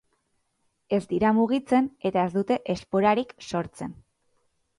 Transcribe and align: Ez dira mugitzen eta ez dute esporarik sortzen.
Ez 0.97 1.01
dira 1.11 1.33
mugitzen 1.39 1.89
eta 2.11 2.25
ez 2.31 2.33
dute 2.39 2.59
esporarik 2.75 3.37
sortzen. 3.51 3.95